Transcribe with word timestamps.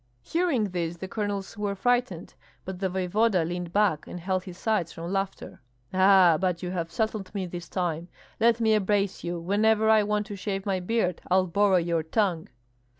Hearing 0.23 0.69
this, 0.69 0.97
the 0.97 1.07
colonels 1.07 1.55
were 1.59 1.75
frightened; 1.75 2.33
but 2.65 2.79
the 2.79 2.89
voevoda 2.89 3.45
leaned 3.45 3.71
back 3.71 4.07
and 4.07 4.19
held 4.19 4.45
his 4.45 4.57
sides 4.57 4.91
from 4.91 5.13
laughter. 5.13 5.61
"Ah, 5.93 6.39
but 6.41 6.63
you 6.63 6.71
have 6.71 6.91
settled 6.91 7.31
me 7.35 7.45
this 7.45 7.69
time! 7.69 8.07
Let 8.39 8.59
me 8.59 8.73
embrace 8.73 9.23
you! 9.23 9.39
Whenever 9.39 9.91
I 9.91 10.01
want 10.01 10.25
to 10.25 10.35
shave 10.35 10.65
my 10.65 10.79
beard 10.79 11.21
I'll 11.29 11.45
borrow 11.45 11.77
your 11.77 12.01
tongue!" 12.01 12.47